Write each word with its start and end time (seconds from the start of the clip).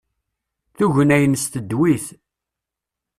Tugna-ines 0.77 1.45
tedwi-t. 1.53 2.05